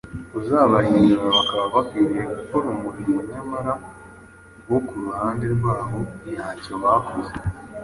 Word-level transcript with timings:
uzabahindura 0.39 1.27
bakaba 1.37 1.65
bakwiriye 1.75 2.23
gukora 2.37 2.65
umurimo 2.75 3.17
nyamara 3.29 3.73
bo 4.69 4.77
ku 4.87 4.93
ruhande 5.03 5.45
rwabo 5.55 5.97
ntacyo 6.33 6.73
bakoze. 6.83 7.33